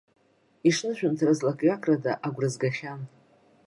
Ишнышәынҭраз 0.67 1.39
лакҩакрада 1.45 2.11
агәра 2.25 2.49
згахьан. 2.53 3.01